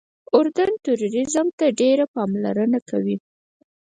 [0.35, 3.17] اردن ټوریزم ته ډېره پاملرنه کوي.